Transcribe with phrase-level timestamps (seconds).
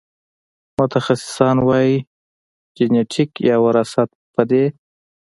[0.77, 1.97] متخصصان وايي
[2.77, 4.65] جنېتیک یا وراثت په دې